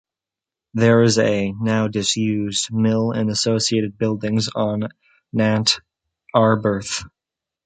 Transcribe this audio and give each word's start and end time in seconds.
There 0.73 1.03
is 1.03 1.19
a, 1.19 1.51
now 1.51 1.87
disused, 1.87 2.73
mill 2.73 3.11
and 3.11 3.29
associated 3.29 3.99
buildings 3.99 4.49
on 4.55 4.79
the 4.79 4.89
Nant 5.31 5.79
Arberth. 6.35 7.03